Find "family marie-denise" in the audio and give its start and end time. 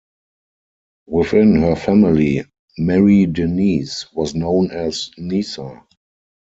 1.75-4.11